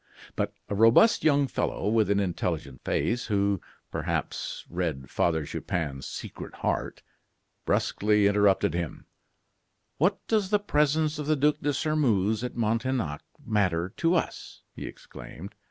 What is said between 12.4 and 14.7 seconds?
at Montaignac matter to us?"